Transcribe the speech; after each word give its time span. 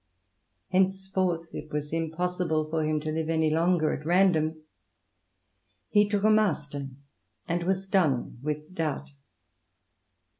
Henceforth 0.69 1.53
it 1.53 1.71
was 1.71 1.93
impossible 1.93 2.67
for 2.71 2.83
him 2.83 2.99
to 3.01 3.11
live 3.11 3.29
any 3.29 3.51
longer 3.51 3.93
at 3.93 4.03
random; 4.03 4.63
he 5.89 6.09
took 6.09 6.23
a 6.23 6.31
Master, 6.31 6.89
and 7.47 7.61
was 7.63 7.85
done 7.85 8.39
with 8.41 8.73
doubt. 8.73 9.11